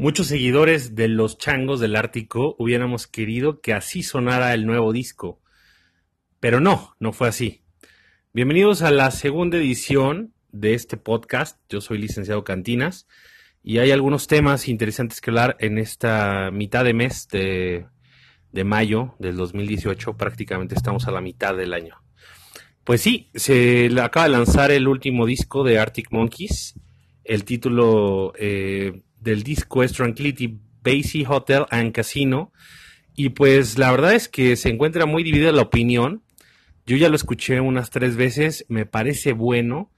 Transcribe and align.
Muchos 0.00 0.28
seguidores 0.28 0.94
de 0.94 1.08
los 1.08 1.36
changos 1.36 1.78
del 1.78 1.94
Ártico 1.94 2.56
hubiéramos 2.58 3.06
querido 3.06 3.60
que 3.60 3.74
así 3.74 4.02
sonara 4.02 4.54
el 4.54 4.64
nuevo 4.64 4.94
disco. 4.94 5.42
Pero 6.40 6.58
no, 6.58 6.96
no 7.00 7.12
fue 7.12 7.28
así. 7.28 7.64
Bienvenidos 8.32 8.80
a 8.80 8.92
la 8.92 9.10
segunda 9.10 9.58
edición 9.58 10.32
de 10.52 10.72
este 10.72 10.96
podcast. 10.96 11.60
Yo 11.68 11.82
soy 11.82 11.98
licenciado 11.98 12.44
Cantinas 12.44 13.08
y 13.62 13.76
hay 13.76 13.90
algunos 13.90 14.26
temas 14.26 14.68
interesantes 14.68 15.20
que 15.20 15.32
hablar 15.32 15.58
en 15.60 15.76
esta 15.76 16.50
mitad 16.50 16.82
de 16.82 16.94
mes 16.94 17.28
de, 17.28 17.84
de 18.52 18.64
mayo 18.64 19.16
del 19.18 19.36
2018. 19.36 20.16
Prácticamente 20.16 20.76
estamos 20.76 21.08
a 21.08 21.10
la 21.10 21.20
mitad 21.20 21.54
del 21.54 21.74
año. 21.74 21.96
Pues 22.84 23.02
sí, 23.02 23.28
se 23.34 23.90
acaba 24.00 24.24
de 24.24 24.32
lanzar 24.32 24.70
el 24.70 24.88
último 24.88 25.26
disco 25.26 25.62
de 25.62 25.78
Arctic 25.78 26.10
Monkeys. 26.10 26.80
El 27.22 27.44
título 27.44 28.32
eh, 28.38 29.02
del 29.20 29.42
disco 29.42 29.82
es 29.82 29.92
Tranquility 29.92 30.58
Basie 30.82 31.26
Hotel 31.28 31.66
and 31.70 31.92
Casino. 31.92 32.52
Y 33.14 33.30
pues 33.30 33.78
la 33.78 33.90
verdad 33.90 34.14
es 34.14 34.28
que 34.28 34.56
se 34.56 34.70
encuentra 34.70 35.06
muy 35.06 35.22
dividida 35.22 35.52
la 35.52 35.62
opinión. 35.62 36.22
Yo 36.86 36.96
ya 36.96 37.08
lo 37.08 37.16
escuché 37.16 37.60
unas 37.60 37.90
tres 37.90 38.16
veces, 38.16 38.64
me 38.68 38.86
parece 38.86 39.32
bueno, 39.32 39.92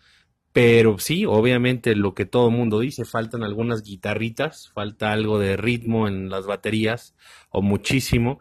pero 0.52 0.98
sí, 0.98 1.24
obviamente 1.24 1.94
lo 1.94 2.14
que 2.14 2.26
todo 2.26 2.48
el 2.48 2.54
mundo 2.54 2.80
dice, 2.80 3.04
faltan 3.04 3.42
algunas 3.42 3.82
guitarritas, 3.82 4.70
falta 4.74 5.12
algo 5.12 5.38
de 5.38 5.56
ritmo 5.56 6.08
en 6.08 6.28
las 6.28 6.46
baterías, 6.46 7.14
o 7.50 7.62
muchísimo. 7.62 8.40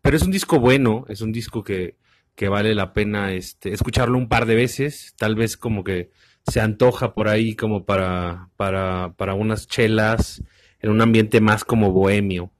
Pero 0.00 0.16
es 0.16 0.22
un 0.22 0.30
disco 0.30 0.58
bueno, 0.58 1.04
es 1.08 1.20
un 1.20 1.32
disco 1.32 1.62
que, 1.62 1.96
que 2.34 2.48
vale 2.48 2.74
la 2.74 2.94
pena 2.94 3.32
este, 3.32 3.72
escucharlo 3.72 4.16
un 4.16 4.28
par 4.28 4.46
de 4.46 4.54
veces, 4.54 5.14
tal 5.18 5.34
vez 5.34 5.56
como 5.56 5.84
que 5.84 6.10
se 6.46 6.60
antoja 6.60 7.14
por 7.14 7.28
ahí 7.28 7.54
como 7.54 7.84
para, 7.84 8.48
para, 8.56 9.14
para 9.16 9.34
unas 9.34 9.66
chelas 9.66 10.42
en 10.80 10.90
un 10.90 11.00
ambiente 11.00 11.40
más 11.40 11.64
como 11.64 11.92
bohemio, 11.92 12.50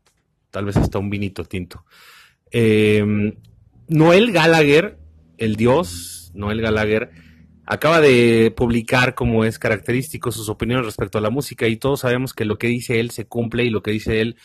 tal 0.50 0.66
vez 0.66 0.76
hasta 0.76 0.98
un 0.98 1.10
vinito 1.10 1.44
tinto. 1.44 1.84
Em, 2.50 3.34
Noel 3.88 4.32
Gallagher, 4.32 4.98
el 5.38 5.56
dios 5.56 6.30
Noel 6.34 6.60
Gallagher, 6.60 7.10
acaba 7.66 8.00
de 8.00 8.52
publicar, 8.56 9.14
como 9.14 9.44
es 9.44 9.58
característico, 9.58 10.30
sus 10.30 10.48
opiniones 10.48 10.86
respecto 10.86 11.18
a 11.18 11.20
la 11.22 11.30
música 11.30 11.66
y 11.66 11.76
todos 11.76 12.00
sabemos 12.00 12.32
que 12.32 12.44
lo 12.44 12.58
que 12.58 12.68
dice 12.68 13.00
él 13.00 13.10
se 13.10 13.26
cumple 13.26 13.64
y 13.64 13.70
lo 13.70 13.82
que 13.82 13.90
dice 13.90 14.20
él 14.20 14.36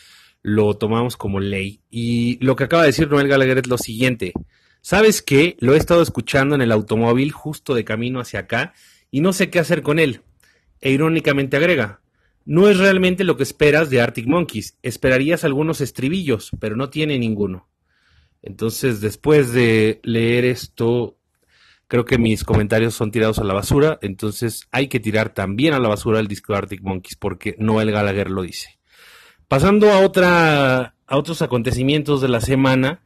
lo 0.42 0.74
tomamos 0.74 1.16
como 1.16 1.40
ley. 1.40 1.80
Y 1.90 2.42
lo 2.44 2.56
que 2.56 2.64
acaba 2.64 2.82
de 2.82 2.88
decir 2.88 3.10
Noel 3.10 3.28
Gallagher 3.28 3.58
es 3.58 3.66
lo 3.66 3.78
siguiente. 3.78 4.32
¿Sabes 4.80 5.22
qué? 5.22 5.56
Lo 5.60 5.74
he 5.74 5.76
estado 5.76 6.02
escuchando 6.02 6.54
en 6.54 6.62
el 6.62 6.72
automóvil 6.72 7.32
justo 7.32 7.74
de 7.74 7.84
camino 7.84 8.20
hacia 8.20 8.40
acá 8.40 8.72
y 9.10 9.20
no 9.20 9.32
sé 9.32 9.50
qué 9.50 9.58
hacer 9.58 9.82
con 9.82 9.98
él. 9.98 10.22
E 10.80 10.90
irónicamente 10.90 11.56
agrega, 11.56 12.00
no 12.48 12.68
es 12.68 12.78
realmente 12.78 13.24
lo 13.24 13.36
que 13.36 13.42
esperas 13.42 13.90
de 13.90 14.00
Arctic 14.00 14.26
Monkeys. 14.26 14.78
Esperarías 14.82 15.44
algunos 15.44 15.82
estribillos, 15.82 16.50
pero 16.58 16.76
no 16.76 16.88
tiene 16.88 17.18
ninguno. 17.18 17.68
Entonces, 18.42 19.02
después 19.02 19.52
de 19.52 20.00
leer 20.02 20.46
esto, 20.46 21.18
creo 21.88 22.06
que 22.06 22.16
mis 22.16 22.44
comentarios 22.44 22.94
son 22.94 23.10
tirados 23.10 23.38
a 23.38 23.44
la 23.44 23.52
basura. 23.52 23.98
Entonces, 24.00 24.66
hay 24.70 24.88
que 24.88 24.98
tirar 24.98 25.34
también 25.34 25.74
a 25.74 25.78
la 25.78 25.88
basura 25.88 26.20
el 26.20 26.26
disco 26.26 26.54
de 26.54 26.58
Arctic 26.60 26.80
Monkeys, 26.82 27.16
porque 27.16 27.54
Noel 27.58 27.90
Gallagher 27.90 28.30
lo 28.30 28.40
dice. 28.40 28.78
Pasando 29.46 29.92
a, 29.92 30.00
otra, 30.00 30.94
a 31.06 31.16
otros 31.18 31.42
acontecimientos 31.42 32.22
de 32.22 32.28
la 32.28 32.40
semana, 32.40 33.02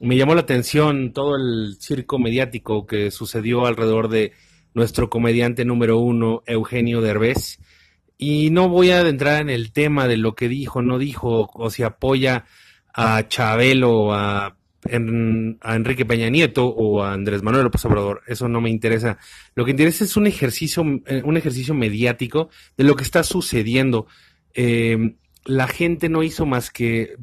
me 0.00 0.16
llamó 0.16 0.34
la 0.34 0.42
atención 0.42 1.12
todo 1.12 1.36
el 1.36 1.76
circo 1.78 2.18
mediático 2.18 2.86
que 2.86 3.10
sucedió 3.10 3.66
alrededor 3.66 4.08
de 4.08 4.32
nuestro 4.74 5.10
comediante 5.10 5.64
número 5.64 5.98
uno, 5.98 6.42
Eugenio 6.46 7.00
Derbez. 7.00 7.58
Y 8.16 8.50
no 8.50 8.68
voy 8.68 8.90
a 8.90 9.00
adentrar 9.00 9.40
en 9.40 9.50
el 9.50 9.72
tema 9.72 10.08
de 10.08 10.16
lo 10.16 10.34
que 10.34 10.48
dijo, 10.48 10.82
no 10.82 10.98
dijo, 10.98 11.50
o 11.52 11.70
si 11.70 11.82
apoya 11.82 12.46
a 12.92 13.28
Chabelo, 13.28 14.12
a, 14.12 14.46
a 14.46 15.74
Enrique 15.76 16.04
Peña 16.04 16.28
Nieto 16.28 16.66
o 16.66 17.02
a 17.02 17.12
Andrés 17.12 17.42
Manuel 17.42 17.64
López 17.64 17.84
Obrador. 17.84 18.22
Eso 18.26 18.48
no 18.48 18.60
me 18.60 18.70
interesa. 18.70 19.18
Lo 19.54 19.64
que 19.64 19.70
interesa 19.70 20.04
es 20.04 20.16
un 20.16 20.26
ejercicio, 20.26 20.84
eh, 21.06 21.22
un 21.24 21.36
ejercicio 21.36 21.74
mediático 21.74 22.50
de 22.76 22.84
lo 22.84 22.96
que 22.96 23.04
está 23.04 23.22
sucediendo. 23.22 24.06
Eh, 24.54 25.14
la 25.44 25.68
gente 25.68 26.08
no 26.08 26.22
hizo 26.22 26.44
más 26.44 26.70
que 26.70 27.16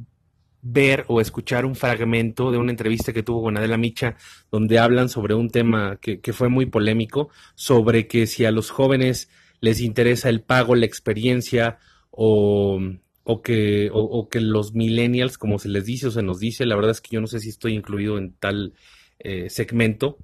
ver 0.67 1.05
o 1.09 1.21
escuchar 1.21 1.63
un 1.63 1.75
fragmento 1.75 2.51
de 2.51 2.57
una 2.57 2.71
entrevista 2.71 3.13
que 3.13 3.21
tuvo 3.21 3.43
con 3.43 3.55
Adela 3.55 3.77
Micha, 3.77 4.17
donde 4.51 4.79
hablan 4.79 5.09
sobre 5.09 5.35
un 5.35 5.51
tema 5.51 5.99
que, 6.01 6.33
fue 6.33 6.49
muy 6.49 6.65
polémico, 6.65 7.29
sobre 7.53 8.07
que 8.07 8.25
si 8.25 8.45
a 8.45 8.51
los 8.51 8.71
jóvenes 8.71 9.29
les 9.61 9.79
interesa 9.79 10.27
el 10.27 10.41
pago, 10.41 10.73
la 10.73 10.87
experiencia 10.87 11.77
o, 12.09 12.81
o 13.23 13.41
que, 13.43 13.91
o, 13.93 14.27
que 14.27 14.41
los 14.41 14.73
millennials, 14.73 15.37
como 15.37 15.59
se 15.59 15.69
les 15.69 15.85
dice 15.85 16.07
o 16.07 16.11
se 16.11 16.23
nos 16.23 16.39
dice, 16.39 16.65
la 16.65 16.75
verdad 16.75 16.91
es 16.91 17.01
que 17.01 17.13
yo 17.13 17.21
no 17.21 17.27
sé 17.27 17.39
si 17.39 17.49
estoy 17.49 17.75
incluido 17.75 18.17
en 18.17 18.33
tal 18.33 18.73
eh, 19.19 19.51
segmento, 19.51 20.17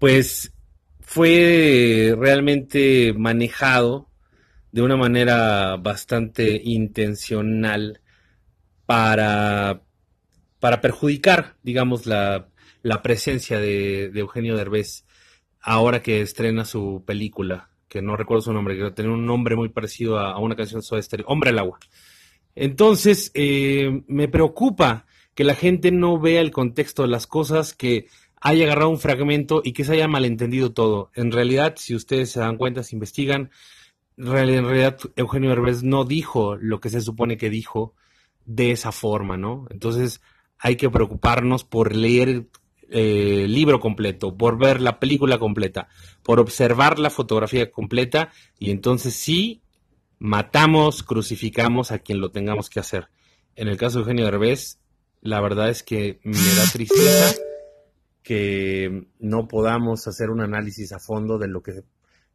pues 0.00 0.52
fue 0.98 2.12
realmente 2.18 3.14
manejado 3.16 4.08
de 4.72 4.82
una 4.82 4.96
manera 4.96 5.76
bastante 5.76 6.60
intencional 6.64 8.00
para, 8.92 9.80
para 10.60 10.82
perjudicar, 10.82 11.56
digamos, 11.62 12.04
la, 12.04 12.48
la 12.82 13.00
presencia 13.00 13.58
de, 13.58 14.12
Eugenio 14.14 14.54
Derbez 14.54 15.06
ahora 15.62 16.02
que 16.02 16.20
estrena 16.20 16.66
su 16.66 17.02
película, 17.06 17.70
que 17.88 18.02
no 18.02 18.16
recuerdo 18.16 18.42
su 18.42 18.52
nombre, 18.52 18.76
que 18.76 18.90
tiene 18.90 19.10
un 19.10 19.24
nombre 19.24 19.56
muy 19.56 19.70
parecido 19.70 20.18
a, 20.18 20.38
una 20.38 20.56
canción 20.56 20.82
de 20.82 21.24
Hombre 21.26 21.50
al 21.50 21.60
Agua. 21.60 21.78
Entonces, 22.54 23.30
eh, 23.32 24.02
me 24.08 24.28
preocupa 24.28 25.06
que 25.34 25.44
la 25.44 25.54
gente 25.54 25.90
no 25.90 26.20
vea 26.20 26.42
el 26.42 26.50
contexto 26.50 27.00
de 27.00 27.08
las 27.08 27.26
cosas, 27.26 27.72
que 27.72 28.08
haya 28.42 28.66
agarrado 28.66 28.90
un 28.90 28.98
fragmento 28.98 29.62
y 29.64 29.72
que 29.72 29.84
se 29.84 29.94
haya 29.94 30.06
malentendido 30.06 30.74
todo. 30.74 31.10
En 31.14 31.32
realidad, 31.32 31.76
si 31.78 31.94
ustedes 31.94 32.30
se 32.30 32.40
dan 32.40 32.58
cuenta, 32.58 32.82
se 32.82 32.94
investigan, 32.94 33.50
en 34.18 34.26
realidad 34.26 34.98
Eugenio 35.16 35.48
Derbez 35.48 35.82
no 35.82 36.04
dijo 36.04 36.56
lo 36.56 36.78
que 36.78 36.90
se 36.90 37.00
supone 37.00 37.38
que 37.38 37.48
dijo, 37.48 37.94
de 38.46 38.70
esa 38.70 38.92
forma, 38.92 39.36
¿no? 39.36 39.66
Entonces 39.70 40.20
hay 40.58 40.76
que 40.76 40.90
preocuparnos 40.90 41.64
por 41.64 41.94
leer 41.94 42.28
el 42.28 42.48
eh, 42.90 43.48
libro 43.48 43.80
completo, 43.80 44.36
por 44.36 44.58
ver 44.58 44.80
la 44.80 45.00
película 45.00 45.38
completa, 45.38 45.88
por 46.22 46.40
observar 46.40 46.98
la 46.98 47.10
fotografía 47.10 47.70
completa 47.70 48.30
y 48.58 48.70
entonces 48.70 49.14
sí 49.14 49.62
matamos, 50.18 51.02
crucificamos 51.02 51.90
a 51.90 51.98
quien 51.98 52.20
lo 52.20 52.30
tengamos 52.30 52.70
que 52.70 52.80
hacer. 52.80 53.08
En 53.56 53.68
el 53.68 53.76
caso 53.76 53.98
de 53.98 54.02
Eugenio 54.02 54.24
Derbez, 54.26 54.78
la 55.20 55.40
verdad 55.40 55.68
es 55.68 55.82
que 55.82 56.20
me 56.22 56.54
da 56.54 56.64
tristeza 56.70 57.34
que 58.22 59.08
no 59.18 59.48
podamos 59.48 60.06
hacer 60.06 60.30
un 60.30 60.40
análisis 60.40 60.92
a 60.92 61.00
fondo 61.00 61.38
de 61.38 61.48
lo 61.48 61.62
que 61.62 61.72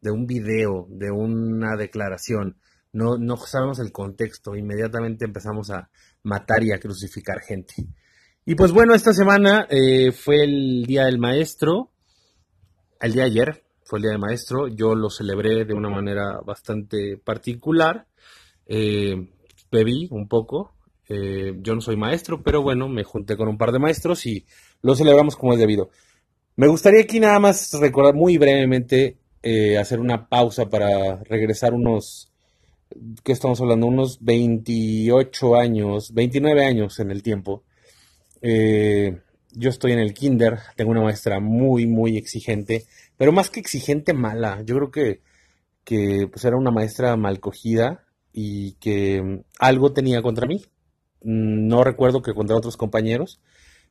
de 0.00 0.10
un 0.10 0.26
video, 0.26 0.86
de 0.90 1.10
una 1.10 1.76
declaración, 1.76 2.56
no, 2.92 3.18
no 3.18 3.36
sabemos 3.36 3.78
el 3.78 3.92
contexto, 3.92 4.56
inmediatamente 4.56 5.24
empezamos 5.24 5.70
a 5.70 5.90
matar 6.22 6.62
y 6.62 6.72
a 6.72 6.78
crucificar 6.78 7.40
gente. 7.40 7.74
Y 8.44 8.54
pues 8.54 8.72
bueno, 8.72 8.94
esta 8.94 9.12
semana 9.12 9.66
eh, 9.68 10.10
fue 10.10 10.42
el 10.42 10.84
Día 10.86 11.04
del 11.04 11.18
Maestro, 11.18 11.90
el 13.00 13.12
día 13.12 13.24
de 13.24 13.30
ayer 13.30 13.64
fue 13.84 13.98
el 13.98 14.04
Día 14.04 14.12
del 14.12 14.20
Maestro, 14.20 14.68
yo 14.68 14.94
lo 14.94 15.10
celebré 15.10 15.64
de 15.64 15.74
una 15.74 15.90
manera 15.90 16.40
bastante 16.44 17.18
particular, 17.18 18.06
eh, 18.66 19.16
bebí 19.70 20.08
un 20.10 20.28
poco, 20.28 20.72
eh, 21.10 21.56
yo 21.60 21.74
no 21.74 21.80
soy 21.80 21.96
maestro, 21.96 22.42
pero 22.42 22.62
bueno, 22.62 22.88
me 22.88 23.04
junté 23.04 23.36
con 23.36 23.48
un 23.48 23.56
par 23.58 23.72
de 23.72 23.78
maestros 23.78 24.24
y 24.26 24.46
lo 24.82 24.94
celebramos 24.94 25.36
como 25.36 25.52
es 25.52 25.58
debido. 25.58 25.90
Me 26.56 26.68
gustaría 26.68 27.02
aquí 27.02 27.20
nada 27.20 27.38
más 27.38 27.72
recordar 27.78 28.14
muy 28.14 28.38
brevemente, 28.38 29.18
hacer 29.78 30.00
una 30.00 30.28
pausa 30.28 30.68
para 30.68 31.22
regresar 31.24 31.72
unos 31.72 32.28
que 33.22 33.32
estamos 33.32 33.60
hablando? 33.60 33.86
Unos 33.86 34.18
28 34.22 35.56
años, 35.56 36.12
29 36.12 36.64
años 36.64 36.98
en 37.00 37.10
el 37.10 37.22
tiempo. 37.22 37.64
Eh, 38.42 39.20
yo 39.52 39.70
estoy 39.70 39.92
en 39.92 39.98
el 39.98 40.14
kinder, 40.14 40.58
tengo 40.76 40.90
una 40.90 41.02
maestra 41.02 41.40
muy, 41.40 41.86
muy 41.86 42.16
exigente, 42.16 42.86
pero 43.16 43.32
más 43.32 43.50
que 43.50 43.60
exigente, 43.60 44.12
mala. 44.14 44.62
Yo 44.64 44.76
creo 44.76 44.90
que, 44.90 45.22
que 45.84 46.28
pues 46.30 46.44
era 46.44 46.56
una 46.56 46.70
maestra 46.70 47.16
mal 47.16 47.40
cogida 47.40 48.04
y 48.32 48.72
que 48.74 49.42
algo 49.58 49.92
tenía 49.92 50.22
contra 50.22 50.46
mí. 50.46 50.64
No 51.22 51.84
recuerdo 51.84 52.22
que 52.22 52.34
contra 52.34 52.56
otros 52.56 52.76
compañeros, 52.76 53.40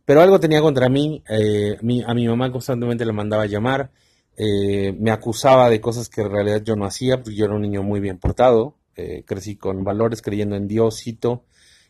pero 0.05 0.21
algo 0.21 0.39
tenía 0.39 0.61
contra 0.61 0.89
mí. 0.89 1.23
Eh, 1.29 1.77
a 2.05 2.13
mi 2.13 2.27
mamá 2.27 2.51
constantemente 2.51 3.05
le 3.05 3.13
mandaba 3.13 3.43
a 3.43 3.47
llamar, 3.47 3.91
eh, 4.37 4.95
me 4.99 5.09
acusaba 5.09 5.67
de 5.69 5.81
cosas 5.81 6.09
que 6.09 6.21
en 6.21 6.29
realidad 6.31 6.61
yo 6.63 6.75
no 6.75 6.85
hacía, 6.85 7.17
porque 7.17 7.35
yo 7.35 7.45
era 7.45 7.55
un 7.55 7.61
niño 7.63 7.81
muy 7.81 7.99
bien 7.99 8.19
portado, 8.19 8.75
eh, 8.97 9.23
crecí 9.25 9.55
con 9.55 9.83
valores 9.83 10.21
creyendo 10.21 10.55
en 10.55 10.67
Diosito 10.67 11.45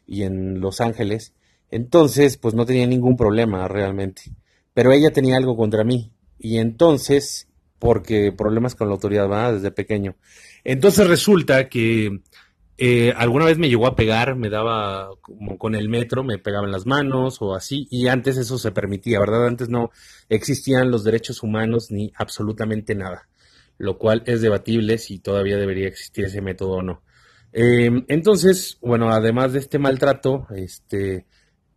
y 0.06 0.24
en 0.24 0.59
los 0.59 0.80
ángeles. 0.81 1.33
Entonces, 1.71 2.38
pues 2.38 2.54
no 2.54 2.65
tenía 2.65 2.86
ningún 2.86 3.18
problema 3.18 3.68
realmente. 3.68 4.21
Pero 4.74 4.92
ella 4.92 5.12
tenía 5.12 5.38
algo 5.38 5.56
contra 5.56 5.83
mí. 5.83 6.12
Y 6.38 6.57
entonces, 6.57 7.48
porque 7.80 8.31
problemas 8.31 8.75
con 8.75 8.88
la 8.88 8.94
autoridad. 8.94 9.54
Desde 9.54 9.71
pequeño. 9.71 10.15
Entonces 10.63 11.07
resulta 11.07 11.69
que 11.69 12.21
Eh, 12.80 13.12
alguna 13.18 13.45
vez 13.45 13.57
me 13.57 13.69
llegó 13.69 13.88
a 13.88 13.95
pegar, 13.95 14.36
me 14.36 14.51
daba 14.51 15.09
como 15.21 15.57
con 15.57 15.74
el 15.74 15.89
metro, 15.89 16.24
me 16.24 16.38
pegaba 16.38 16.68
en 16.68 16.71
las 16.71 16.86
manos 16.86 17.42
o 17.42 17.56
así, 17.56 17.88
y 17.89 18.07
antes 18.07 18.38
eso 18.38 18.59
se 18.59 18.71
permitía, 18.71 19.19
¿verdad? 19.19 19.48
Antes 19.48 19.68
no 19.68 19.89
existían 20.30 20.92
los 20.92 21.04
derechos 21.04 21.42
humanos 21.42 21.89
ni 21.89 22.13
absolutamente 22.15 22.94
nada, 22.94 23.27
lo 23.78 23.98
cual 23.98 24.24
es 24.26 24.42
debatible 24.42 24.98
si 24.98 25.20
todavía 25.20 25.58
debería 25.58 25.88
existir 25.88 26.26
ese 26.26 26.42
método 26.42 26.72
o 26.78 26.82
no. 26.82 27.04
Em, 27.52 28.06
entonces, 28.08 28.78
bueno, 28.82 29.10
además 29.10 29.54
de 29.54 29.60
este 29.60 29.80
maltrato, 29.80 30.48
este, 30.56 31.26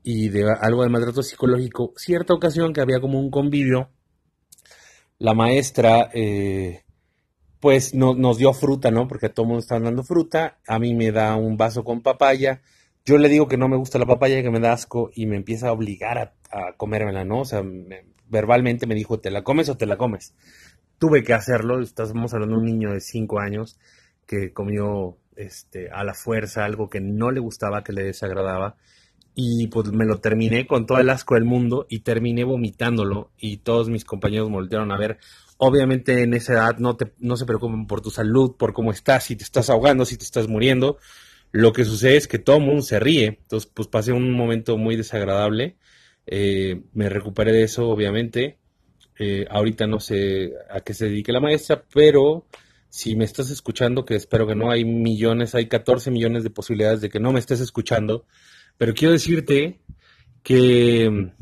y 0.03 0.29
de 0.29 0.45
algo 0.61 0.83
de 0.83 0.89
maltrato 0.89 1.23
psicológico, 1.23 1.93
cierta 1.97 2.35
ocasión 2.35 2.73
que 2.73 2.81
había 2.81 3.01
como 3.01 3.21
un 3.21 3.31
convivio, 3.31 3.91
la 5.19 5.35
maestra, 5.35 6.11
eh, 6.15 6.85
pues 7.61 7.95
nos 7.95 8.39
dio 8.39 8.53
fruta, 8.55 8.91
¿no? 8.91 9.07
Porque 9.07 9.27
a 9.27 9.35
todo 9.35 9.45
el 9.45 9.49
mundo 9.49 9.61
está 9.61 9.79
dando 9.79 10.03
fruta, 10.03 10.59
a 10.67 10.79
mí 10.79 10.95
me 10.95 11.13
da 11.13 11.37
un 11.37 11.57
vaso 11.57 11.85
con 11.85 12.03
papaya, 12.03 12.63
yo 13.05 13.19
le 13.19 13.29
digo 13.29 13.49
que 13.49 13.57
no 13.57 13.69
me 13.69 13.77
gusta 13.77 13.99
la 13.99 14.07
papaya, 14.07 14.43
que 14.43 14.51
me 14.51 14.61
da 14.61 14.73
asco 14.73 15.11
y 15.15 15.27
me 15.27 15.37
empieza 15.37 15.69
a 15.69 15.73
obligar 15.73 16.19
a, 16.19 16.35
a 16.51 16.77
comérmela, 16.77 17.25
¿no? 17.25 17.41
O 17.41 17.45
sea, 17.45 17.63
verbalmente 18.29 18.87
me 18.87 18.95
dijo, 18.95 19.21
¿te 19.21 19.31
la 19.31 19.43
comes 19.43 19.69
o 19.69 19.77
te 19.77 19.87
la 19.87 19.97
comes? 19.99 20.35
Tuve 21.01 21.25
que 21.25 21.35
hacerlo, 21.35 21.81
estamos 21.81 22.33
hablando 22.33 22.55
de 22.55 22.61
un 22.61 22.67
niño 22.67 22.93
de 22.93 23.01
5 23.01 23.41
años 23.41 23.77
que 24.25 24.53
comió 24.53 25.19
este, 25.35 25.91
a 25.91 26.05
la 26.05 26.15
fuerza 26.15 26.65
algo 26.65 26.89
que 26.89 27.01
no 27.01 27.33
le 27.33 27.41
gustaba, 27.41 27.83
que 27.83 27.93
le 27.93 28.05
desagradaba 28.05 28.77
y 29.35 29.67
pues 29.67 29.91
me 29.91 30.05
lo 30.05 30.21
terminé 30.21 30.69
con 30.69 30.87
todo 30.87 30.99
el 30.99 31.11
asco 31.11 31.35
del 31.35 31.45
mundo 31.45 31.87
y 31.89 32.01
terminé 32.01 32.45
vomitándolo 32.45 33.33
y 33.37 33.59
todos 33.59 33.89
mis 33.89 34.05
compañeros 34.05 34.49
me 34.49 34.57
voltearon 34.57 34.93
a 34.93 34.99
ver 34.99 35.19
Obviamente 35.63 36.23
en 36.23 36.33
esa 36.33 36.55
edad 36.55 36.79
no, 36.79 36.97
te, 36.97 37.13
no 37.19 37.37
se 37.37 37.45
preocupen 37.45 37.87
por 37.87 38.01
tu 38.01 38.11
salud, 38.11 38.57
por 38.57 38.73
cómo 38.73 38.93
estás, 38.93 39.25
si 39.25 39.37
te 39.37 39.45
estás 39.45 39.69
ahogando, 39.69 40.07
si 40.07 40.17
te 40.17 40.25
estás 40.25 40.49
muriendo. 40.49 40.97
Lo 41.53 41.75
que 41.75 41.85
sucede 41.85 42.17
es 42.17 42.27
que 42.27 42.39
todo 42.39 42.57
el 42.57 42.63
mundo 42.65 42.81
se 42.81 42.99
ríe. 42.99 43.27
Entonces, 43.43 43.71
pues 43.75 43.87
pasé 43.87 44.13
un 44.13 44.33
momento 44.33 44.79
muy 44.79 44.97
desagradable. 44.97 45.77
Eh, 46.27 46.81
me 46.95 47.11
recuperé 47.11 47.53
de 47.53 47.65
eso, 47.65 47.91
obviamente. 47.91 48.59
Eh, 49.23 49.47
ahorita 49.51 49.87
no 49.87 50.01
sé 50.01 50.55
a 50.71 50.81
qué 50.81 50.95
se 50.95 51.05
dedique 51.05 51.31
la 51.31 51.41
maestra, 51.41 51.85
pero 51.93 52.47
si 52.89 53.17
me 53.17 53.27
estás 53.27 53.51
escuchando, 53.51 54.07
que 54.07 54.15
espero 54.15 54.47
que 54.47 54.55
no, 54.55 54.71
hay 54.71 54.87
millones, 54.87 55.55
hay 55.55 55.69
14 55.69 56.11
millones 56.11 56.43
de 56.43 56.49
posibilidades 56.49 57.03
de 57.03 57.11
que 57.11 57.21
no 57.21 57.31
me 57.31 57.39
estés 57.39 57.61
escuchando. 57.61 58.25
Pero 58.79 58.95
quiero 58.95 59.13
decirte 59.13 59.79
que 60.43 61.33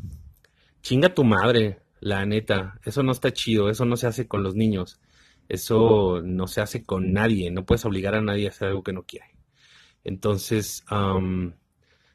chinga 0.81 1.13
tu 1.13 1.23
madre. 1.23 1.79
La 2.01 2.25
neta, 2.25 2.81
eso 2.83 3.01
no 3.01 3.13
está 3.13 3.31
chido, 3.31 3.69
eso 3.69 3.85
no 3.85 3.95
se 3.95 4.07
hace 4.07 4.27
con 4.27 4.43
los 4.43 4.55
niños, 4.55 4.99
eso 5.47 6.21
no 6.21 6.47
se 6.47 6.59
hace 6.59 6.83
con 6.83 7.13
nadie, 7.13 7.49
no 7.49 7.65
puedes 7.65 7.85
obligar 7.85 8.15
a 8.15 8.21
nadie 8.21 8.47
a 8.47 8.49
hacer 8.49 8.69
algo 8.69 8.83
que 8.83 8.93
no 8.93 9.03
quiere. 9.03 9.35
Entonces, 10.03 10.83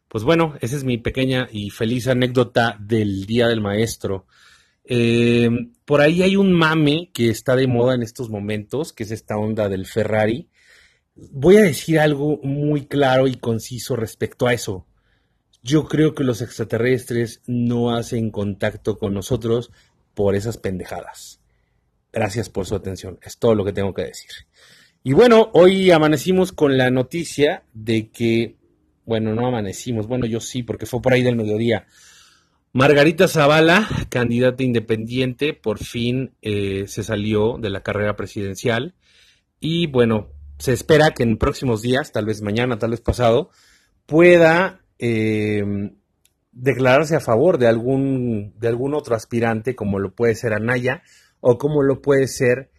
pues 0.08 0.24
bueno, 0.24 0.56
esa 0.60 0.76
es 0.76 0.84
mi 0.84 0.98
pequeña 0.98 1.48
y 1.50 1.70
feliz 1.70 2.06
anécdota 2.06 2.76
del 2.80 3.24
Día 3.24 3.48
del 3.48 3.62
Maestro. 3.62 4.26
Eh, 4.84 5.48
por 5.84 6.00
ahí 6.00 6.22
hay 6.22 6.36
un 6.36 6.52
mame 6.52 7.10
que 7.12 7.28
está 7.28 7.56
de 7.56 7.66
moda 7.66 7.94
en 7.94 8.02
estos 8.02 8.30
momentos, 8.30 8.92
que 8.92 9.04
es 9.04 9.10
esta 9.10 9.36
onda 9.36 9.68
del 9.68 9.86
Ferrari. 9.86 10.48
Voy 11.14 11.56
a 11.56 11.62
decir 11.62 11.98
algo 11.98 12.38
muy 12.42 12.86
claro 12.86 13.26
y 13.26 13.36
conciso 13.36 13.96
respecto 13.96 14.46
a 14.46 14.54
eso. 14.54 14.86
Yo 15.62 15.86
creo 15.86 16.14
que 16.14 16.24
los 16.24 16.42
extraterrestres 16.42 17.40
no 17.46 17.94
hacen 17.94 18.30
contacto 18.30 18.98
con 18.98 19.14
nosotros 19.14 19.70
por 20.14 20.34
esas 20.34 20.58
pendejadas. 20.58 21.40
Gracias 22.12 22.48
por 22.50 22.66
su 22.66 22.74
atención. 22.74 23.18
Es 23.22 23.38
todo 23.38 23.54
lo 23.54 23.64
que 23.64 23.72
tengo 23.72 23.94
que 23.94 24.04
decir. 24.04 24.30
Y 25.02 25.12
bueno, 25.12 25.50
hoy 25.52 25.90
amanecimos 25.90 26.52
con 26.52 26.78
la 26.78 26.90
noticia 26.90 27.64
de 27.72 28.10
que, 28.10 28.56
bueno, 29.04 29.34
no 29.34 29.46
amanecimos, 29.46 30.06
bueno, 30.06 30.26
yo 30.26 30.40
sí, 30.40 30.62
porque 30.62 30.86
fue 30.86 31.02
por 31.02 31.12
ahí 31.12 31.22
del 31.22 31.36
mediodía. 31.36 31.86
Margarita 32.76 33.28
Zavala, 33.28 33.88
candidata 34.08 34.64
independiente, 34.64 35.54
por 35.54 35.78
fin 35.78 36.34
eh, 36.42 36.86
se 36.88 37.04
salió 37.04 37.56
de 37.56 37.70
la 37.70 37.84
carrera 37.84 38.16
presidencial. 38.16 38.96
Y 39.60 39.86
bueno, 39.86 40.32
se 40.58 40.72
espera 40.72 41.12
que 41.12 41.22
en 41.22 41.38
próximos 41.38 41.82
días, 41.82 42.10
tal 42.10 42.26
vez 42.26 42.42
mañana, 42.42 42.76
tal 42.76 42.90
vez 42.90 43.00
pasado, 43.00 43.50
pueda 44.06 44.80
eh, 44.98 45.92
declararse 46.50 47.14
a 47.14 47.20
favor 47.20 47.58
de 47.58 47.68
algún, 47.68 48.54
de 48.58 48.66
algún 48.66 48.94
otro 48.94 49.14
aspirante, 49.14 49.76
como 49.76 50.00
lo 50.00 50.12
puede 50.12 50.34
ser 50.34 50.52
Anaya, 50.52 51.04
o 51.38 51.58
como 51.58 51.80
lo 51.84 52.02
puede 52.02 52.26
ser, 52.26 52.72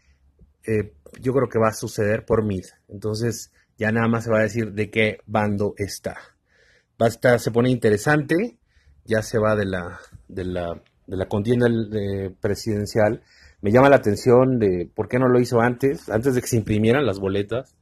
eh, 0.67 0.91
yo 1.21 1.31
creo 1.31 1.47
que 1.47 1.57
va 1.57 1.69
a 1.69 1.73
suceder 1.73 2.25
por 2.25 2.43
Mid. 2.43 2.65
Entonces, 2.89 3.53
ya 3.77 3.93
nada 3.93 4.09
más 4.09 4.25
se 4.25 4.29
va 4.29 4.39
a 4.39 4.43
decir 4.43 4.73
de 4.73 4.89
qué 4.89 5.19
bando 5.25 5.73
está. 5.77 6.17
Va 7.01 7.05
a 7.05 7.09
estar, 7.09 7.39
se 7.39 7.51
pone 7.51 7.69
interesante, 7.69 8.57
ya 9.05 9.21
se 9.21 9.39
va 9.39 9.55
de 9.55 9.65
la, 9.65 9.99
de 10.27 10.45
la, 10.45 10.81
de 11.07 11.17
la 11.17 11.27
contienda 11.27 11.67
presidencial. 12.41 13.21
Me 13.61 13.71
llama 13.71 13.89
la 13.89 13.95
atención 13.95 14.59
de 14.59 14.89
por 14.93 15.07
qué 15.07 15.17
no 15.17 15.27
lo 15.27 15.39
hizo 15.39 15.61
antes, 15.61 16.09
antes 16.09 16.35
de 16.35 16.41
que 16.41 16.47
se 16.47 16.57
imprimieran 16.57 17.05
las 17.05 17.19
boletas. 17.19 17.75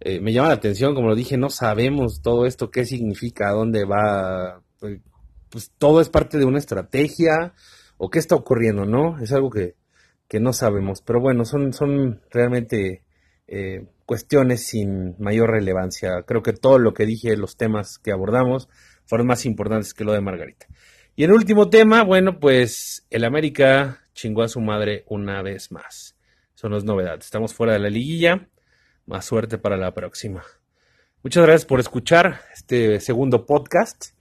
Eh, 0.00 0.20
me 0.20 0.32
llama 0.32 0.48
la 0.48 0.54
atención, 0.54 0.94
como 0.94 1.08
lo 1.08 1.14
dije, 1.14 1.36
no 1.38 1.50
sabemos 1.50 2.20
todo 2.20 2.46
esto, 2.46 2.70
qué 2.70 2.84
significa, 2.84 3.50
dónde 3.52 3.84
va, 3.84 4.60
pues, 4.80 5.00
pues 5.50 5.72
todo 5.78 6.00
es 6.00 6.10
parte 6.10 6.36
de 6.36 6.44
una 6.44 6.58
estrategia 6.58 7.54
o 7.96 8.10
qué 8.10 8.18
está 8.18 8.34
ocurriendo, 8.34 8.84
¿no? 8.84 9.18
Es 9.20 9.32
algo 9.32 9.50
que, 9.50 9.76
no 10.40 10.52
sabemos, 10.52 11.00
pero 11.00 11.20
bueno, 11.20 11.44
son, 11.44 11.72
son 11.72 12.20
realmente 12.28 13.04
eh, 13.46 13.86
cuestiones 14.04 14.66
sin 14.66 15.14
mayor 15.20 15.50
relevancia. 15.50 16.24
Creo 16.26 16.42
que 16.42 16.52
todo 16.52 16.80
lo 16.80 16.92
que 16.92 17.06
dije, 17.06 17.36
los 17.36 17.56
temas 17.56 17.98
que 17.98 18.10
abordamos, 18.10 18.68
fueron 19.06 19.26
más 19.26 19.46
importantes 19.46 19.94
que 19.94 20.04
lo 20.04 20.12
de 20.12 20.20
Margarita. 20.20 20.66
Y 21.16 21.24
el 21.24 21.32
último 21.32 21.70
tema, 21.70 22.02
bueno, 22.02 22.40
pues 22.40 23.06
el 23.10 23.24
América 23.24 24.00
chingó 24.14 24.42
a 24.42 24.48
su 24.48 24.60
madre 24.60 25.04
una 25.06 25.42
vez 25.42 25.70
más. 25.70 26.16
Son 26.54 26.72
las 26.72 26.84
novedades. 26.84 27.26
Estamos 27.26 27.54
fuera 27.54 27.74
de 27.74 27.78
la 27.78 27.90
liguilla. 27.90 28.48
Más 29.06 29.24
suerte 29.24 29.58
para 29.58 29.76
la 29.76 29.92
próxima. 29.92 30.42
Muchas 31.22 31.44
gracias 31.44 31.66
por 31.66 31.80
escuchar 31.80 32.40
este 32.52 33.00
segundo 33.00 33.46
podcast. 33.46 34.14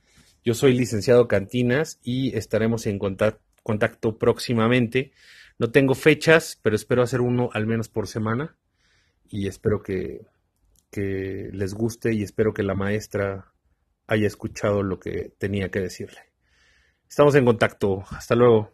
Yo 0.43 0.53
soy 0.53 0.73
licenciado 0.73 1.27
Cantinas 1.27 1.99
y 2.03 2.35
estaremos 2.35 2.85
en 2.85 2.99
contacto, 2.99 4.17
próximamente. 4.17 5.13
No 5.57 5.71
tengo 5.71 5.95
fechas, 5.95 6.59
pero 6.61 6.75
espero 6.75 7.01
hacer 7.01 7.21
uno 7.21 7.49
al 7.53 7.65
menos 7.65 7.87
por 7.87 8.07
semana 8.07 8.57
y 9.29 9.47
espero 9.47 9.81
que, 9.81 10.27
que 10.91 11.49
les 11.53 11.73
guste 11.73 12.13
y 12.13 12.23
espero 12.23 12.53
que 12.53 12.63
la 12.63 12.75
maestra 12.75 13.52
haya 14.07 14.27
escuchado 14.27 14.83
lo 14.83 14.99
que 14.99 15.33
tenía 15.37 15.69
que 15.69 15.79
decirle. 15.79 16.19
Estamos 17.07 17.35
en 17.35 17.45
contacto. 17.45 18.03
Hasta 18.09 18.35
luego. 18.35 18.71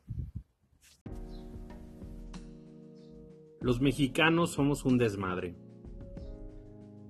Los 3.62 3.82
mexicanos 3.82 4.52
somos 4.52 4.86
un 4.86 4.98
desmadre. 4.98 5.56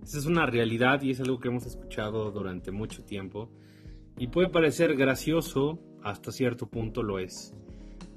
Esa 0.04 0.18
es 0.18 0.26
una 0.26 0.48
realidad 0.48 1.04
y 1.04 1.12
es 1.12 1.20
algo 1.20 1.40
que 1.40 1.50
hemos 1.50 1.68
escuchado 1.68 2.32
durante 2.32 2.72
mucho 2.72 3.04
tiempo. 3.04 3.52
Y 4.18 4.28
puede 4.28 4.50
parecer 4.50 4.96
gracioso, 4.96 5.80
hasta 6.04 6.32
cierto 6.32 6.68
punto 6.68 7.04
lo 7.04 7.20
es. 7.20 7.54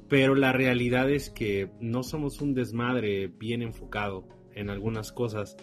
Pero 0.08 0.34
la 0.34 0.52
realidad 0.52 1.10
es 1.10 1.28
que 1.28 1.70
no 1.80 2.02
somos 2.02 2.40
un 2.40 2.54
desmadre 2.54 3.26
bien 3.26 3.60
enfocado 3.60 4.26
en 4.54 4.70
algunas 4.70 5.12
cosas. 5.12 5.56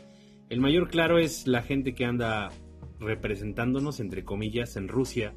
El 0.50 0.62
mayor 0.62 0.89
claro 0.89 1.17
es 1.17 1.48
la 1.48 1.63
gente 1.63 1.96
que 1.96 2.05
anda 2.05 2.50
representándonos, 3.00 4.00
entre 4.00 4.24
comillas, 4.24 4.75
en 4.75 4.88
Rusia. 4.88 5.34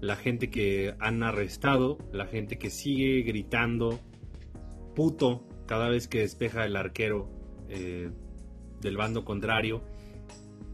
La 0.00 0.16
gente 0.16 0.50
que 0.50 0.94
han 0.98 1.22
arrestado, 1.22 1.98
la 2.12 2.26
gente 2.26 2.58
que 2.58 2.70
sigue 2.70 3.22
gritando 3.22 4.00
puto 4.94 5.46
cada 5.66 5.88
vez 5.88 6.08
que 6.08 6.20
despeja 6.20 6.64
el 6.64 6.76
arquero 6.76 7.30
eh, 7.68 8.10
del 8.80 8.96
bando 8.96 9.24
contrario 9.24 9.82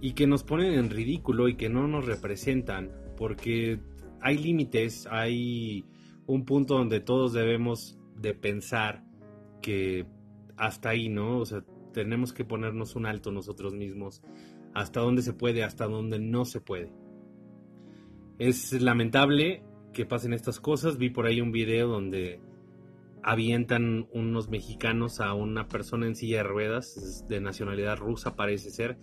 y 0.00 0.12
que 0.12 0.26
nos 0.26 0.42
ponen 0.42 0.74
en 0.74 0.90
ridículo 0.90 1.48
y 1.48 1.56
que 1.56 1.68
no 1.68 1.86
nos 1.86 2.06
representan, 2.06 2.90
porque 3.16 3.80
hay 4.20 4.38
límites, 4.38 5.06
hay 5.10 5.84
un 6.26 6.44
punto 6.44 6.74
donde 6.74 7.00
todos 7.00 7.32
debemos 7.32 7.98
de 8.16 8.34
pensar 8.34 9.04
que 9.60 10.06
hasta 10.56 10.90
ahí, 10.90 11.08
¿no? 11.08 11.38
O 11.38 11.46
sea, 11.46 11.64
tenemos 11.92 12.32
que 12.32 12.44
ponernos 12.44 12.96
un 12.96 13.06
alto 13.06 13.30
nosotros 13.30 13.74
mismos, 13.74 14.22
hasta 14.74 15.00
dónde 15.00 15.22
se 15.22 15.32
puede, 15.32 15.64
hasta 15.64 15.86
dónde 15.86 16.18
no 16.18 16.44
se 16.44 16.60
puede. 16.60 16.92
Es 18.38 18.72
lamentable 18.80 19.62
que 19.92 20.06
pasen 20.06 20.32
estas 20.32 20.60
cosas, 20.60 20.96
vi 20.96 21.10
por 21.10 21.26
ahí 21.26 21.40
un 21.40 21.52
video 21.52 21.88
donde 21.88 22.40
avientan 23.22 24.08
unos 24.12 24.48
mexicanos 24.48 25.20
a 25.20 25.34
una 25.34 25.68
persona 25.68 26.06
en 26.06 26.16
silla 26.16 26.38
de 26.38 26.44
ruedas, 26.44 27.26
de 27.28 27.40
nacionalidad 27.40 27.98
rusa 27.98 28.36
parece 28.36 28.70
ser, 28.70 28.98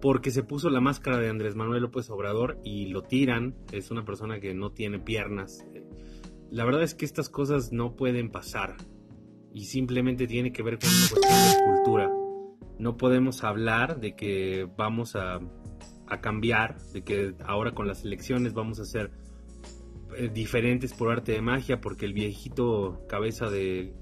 porque 0.00 0.30
se 0.30 0.42
puso 0.42 0.70
la 0.70 0.80
máscara 0.80 1.18
de 1.18 1.28
Andrés 1.28 1.54
Manuel 1.54 1.82
López 1.82 2.08
Obrador 2.10 2.58
y 2.64 2.86
lo 2.86 3.02
tiran. 3.02 3.54
Es 3.72 3.90
una 3.90 4.04
persona 4.04 4.40
que 4.40 4.54
no 4.54 4.72
tiene 4.72 4.98
piernas. 4.98 5.64
La 6.50 6.64
verdad 6.64 6.82
es 6.82 6.94
que 6.94 7.04
estas 7.04 7.28
cosas 7.28 7.72
no 7.72 7.94
pueden 7.94 8.30
pasar 8.30 8.76
y 9.52 9.66
simplemente 9.66 10.26
tiene 10.26 10.52
que 10.52 10.62
ver 10.62 10.78
con 10.78 10.88
una 10.88 11.08
cuestión 11.08 11.32
de 11.32 11.74
cultura. 11.74 12.21
No 12.82 12.96
podemos 12.96 13.44
hablar 13.44 14.00
de 14.00 14.14
que 14.16 14.68
vamos 14.76 15.14
a 15.16 15.38
a 16.12 16.20
cambiar, 16.20 16.78
de 16.92 17.02
que 17.02 17.34
ahora 17.46 17.72
con 17.72 17.88
las 17.88 18.04
elecciones 18.04 18.52
vamos 18.52 18.78
a 18.80 18.84
ser 18.84 19.10
eh, 20.16 20.30
diferentes 20.32 20.92
por 20.92 21.10
arte 21.10 21.32
de 21.32 21.40
magia, 21.40 21.80
porque 21.80 22.04
el 22.04 22.12
viejito 22.12 23.00
cabeza 23.08 23.48
de, 23.48 23.94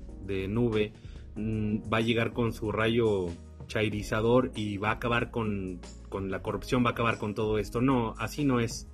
nube 0.49 0.93
mm, 1.37 1.83
va 1.93 1.99
a 1.99 2.01
llegar 2.01 2.33
con 2.33 2.53
su 2.53 2.73
rayo 2.73 3.27
chairizador 3.69 4.51
y 4.57 4.77
va 4.79 4.91
a 4.91 4.95
acabar 4.95 5.31
con, 5.31 5.81
con, 6.09 6.33
la 6.33 6.43
corrupción, 6.43 6.85
va 6.85 6.89
a 6.89 6.93
acabar 6.93 7.19
con 7.19 7.35
todo 7.35 7.59
esto. 7.59 7.81
No, 7.81 8.15
así 8.19 8.45
no 8.45 8.59
es. 8.59 8.89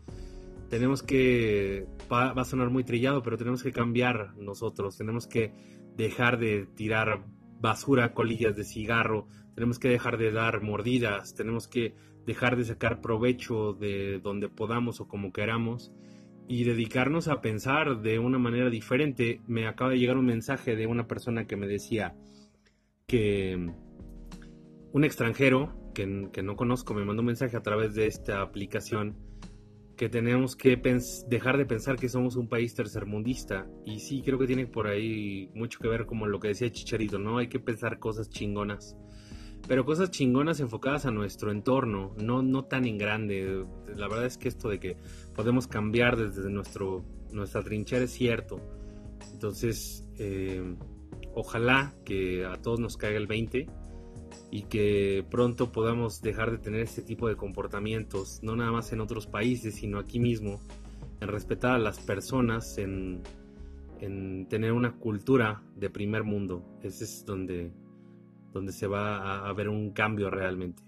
Tenemos 0.68 1.02
que, 1.02 1.86
va 2.12 2.32
a 2.32 2.44
sonar 2.44 2.68
muy 2.68 2.84
trillado, 2.84 3.22
pero 3.22 3.38
tenemos 3.38 3.62
que 3.62 3.72
cambiar 3.72 4.36
nosotros, 4.36 4.98
tenemos 4.98 5.26
que 5.26 5.54
dejar 5.96 6.38
de 6.38 6.66
tirar 6.66 7.24
basura, 7.60 8.14
colillas 8.14 8.56
de 8.56 8.64
cigarro, 8.64 9.28
tenemos 9.54 9.78
que 9.78 9.88
dejar 9.88 10.18
de 10.18 10.30
dar 10.32 10.62
mordidas, 10.62 11.34
tenemos 11.34 11.68
que 11.68 11.94
dejar 12.26 12.56
de 12.56 12.64
sacar 12.64 13.00
provecho 13.00 13.72
de 13.72 14.18
donde 14.18 14.48
podamos 14.48 15.00
o 15.00 15.08
como 15.08 15.32
queramos 15.32 15.92
y 16.48 16.64
dedicarnos 16.64 17.28
a 17.28 17.40
pensar 17.40 18.02
de 18.02 18.18
una 18.18 18.38
manera 18.38 18.68
diferente. 18.68 19.40
Me 19.46 19.66
acaba 19.66 19.90
de 19.90 19.98
llegar 19.98 20.16
un 20.16 20.26
mensaje 20.26 20.76
de 20.76 20.86
una 20.86 21.06
persona 21.06 21.46
que 21.46 21.56
me 21.56 21.66
decía 21.66 22.14
que 23.06 23.72
un 24.92 25.04
extranjero 25.04 25.92
que, 25.94 26.28
que 26.32 26.42
no 26.42 26.56
conozco 26.56 26.94
me 26.94 27.04
mandó 27.04 27.22
un 27.22 27.26
mensaje 27.26 27.56
a 27.56 27.62
través 27.62 27.94
de 27.94 28.06
esta 28.06 28.42
aplicación 28.42 29.16
que 29.96 30.08
tenemos 30.10 30.56
que 30.56 30.76
dejar 31.28 31.56
de 31.56 31.64
pensar 31.64 31.96
que 31.96 32.08
somos 32.08 32.36
un 32.36 32.48
país 32.48 32.74
tercermundista. 32.74 33.66
Y 33.84 34.00
sí, 34.00 34.22
creo 34.22 34.38
que 34.38 34.46
tiene 34.46 34.66
por 34.66 34.86
ahí 34.86 35.50
mucho 35.54 35.78
que 35.78 35.88
ver 35.88 36.06
como 36.06 36.26
lo 36.26 36.38
que 36.38 36.48
decía 36.48 36.70
Chicharito, 36.70 37.18
¿no? 37.18 37.38
Hay 37.38 37.48
que 37.48 37.58
pensar 37.58 37.98
cosas 37.98 38.28
chingonas. 38.28 38.96
Pero 39.66 39.84
cosas 39.84 40.10
chingonas 40.10 40.60
enfocadas 40.60 41.06
a 41.06 41.10
nuestro 41.10 41.50
entorno, 41.50 42.14
no, 42.18 42.42
no 42.42 42.64
tan 42.64 42.86
en 42.86 42.98
grande. 42.98 43.64
La 43.96 44.06
verdad 44.06 44.26
es 44.26 44.36
que 44.36 44.48
esto 44.48 44.68
de 44.68 44.78
que 44.78 44.96
podemos 45.34 45.66
cambiar 45.66 46.16
desde 46.16 46.48
nuestro, 46.50 47.04
nuestra 47.32 47.62
trinchera 47.62 48.04
es 48.04 48.12
cierto. 48.12 48.60
Entonces, 49.32 50.06
eh, 50.18 50.76
ojalá 51.34 51.94
que 52.04 52.44
a 52.44 52.56
todos 52.56 52.78
nos 52.78 52.96
caiga 52.96 53.16
el 53.16 53.26
20 53.26 53.66
y 54.50 54.62
que 54.62 55.24
pronto 55.30 55.72
podamos 55.72 56.22
dejar 56.22 56.50
de 56.50 56.58
tener 56.58 56.80
este 56.80 57.02
tipo 57.02 57.28
de 57.28 57.36
comportamientos, 57.36 58.40
no 58.42 58.56
nada 58.56 58.72
más 58.72 58.92
en 58.92 59.00
otros 59.00 59.26
países, 59.26 59.74
sino 59.76 59.98
aquí 59.98 60.20
mismo, 60.20 60.60
en 61.20 61.28
respetar 61.28 61.72
a 61.72 61.78
las 61.78 61.98
personas, 61.98 62.78
en, 62.78 63.22
en 64.00 64.46
tener 64.48 64.72
una 64.72 64.96
cultura 64.96 65.62
de 65.74 65.90
primer 65.90 66.24
mundo. 66.24 66.62
Ese 66.82 67.04
es 67.04 67.24
donde, 67.24 67.72
donde 68.52 68.72
se 68.72 68.86
va 68.86 69.18
a, 69.18 69.48
a 69.48 69.52
ver 69.52 69.68
un 69.68 69.90
cambio 69.90 70.30
realmente. 70.30 70.82